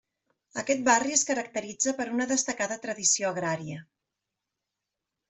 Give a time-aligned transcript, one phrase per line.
[0.59, 3.87] Aquest barri es caracteritza per una destacada tradició agrària.